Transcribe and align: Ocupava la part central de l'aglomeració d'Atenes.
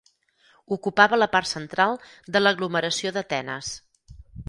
Ocupava 0.75 1.19
la 1.19 1.27
part 1.35 1.51
central 1.51 1.95
de 2.37 2.43
l'aglomeració 2.45 3.15
d'Atenes. 3.19 3.75